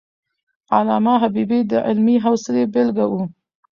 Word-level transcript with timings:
علامه 0.75 1.13
حبيبي 1.23 1.59
د 1.71 1.73
علمي 1.87 2.15
حوصلي 2.23 2.63
بېلګه 2.73 3.05
وو. 3.11 3.21